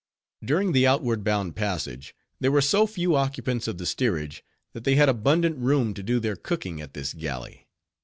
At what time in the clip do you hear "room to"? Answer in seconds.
5.59-6.01